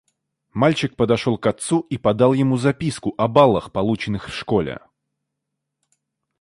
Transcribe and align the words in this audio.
Мальчик 0.55 0.95
подошел 0.95 1.37
к 1.37 1.45
отцу 1.45 1.81
и 1.81 1.99
подал 1.99 2.33
ему 2.33 2.57
записку 2.57 3.13
о 3.19 3.27
баллах, 3.27 3.71
полученных 3.71 4.29
в 4.29 4.33
школе. 4.33 4.79